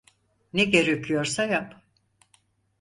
Ne 0.53 0.63
gerekiyorsa 0.65 1.45
yap. 1.45 1.83